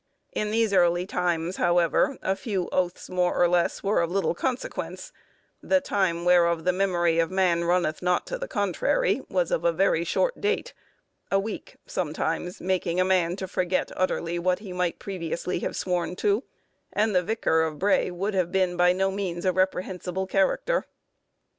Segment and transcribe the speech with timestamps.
[0.33, 5.13] In these early times, however, a few oaths, more or less, were of little consequence;
[5.61, 10.03] the "time whereof the memory of man runneth not to the contrary" was of very
[10.03, 10.73] short date;
[11.29, 16.15] a week sometimes making a man to forget utterly what he might previously have sworn
[16.15, 16.45] to;
[16.91, 20.83] and the vicar of Bray would have been by no means a reprehensible character.